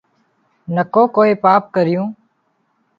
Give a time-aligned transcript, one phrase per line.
[0.75, 2.05] نڪو ڪوئي پاپ ڪرون